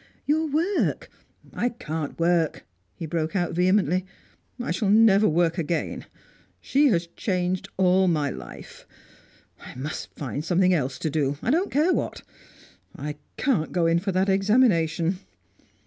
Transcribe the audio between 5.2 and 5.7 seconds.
work